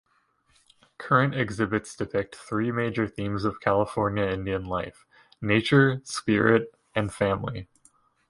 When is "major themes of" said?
2.71-3.61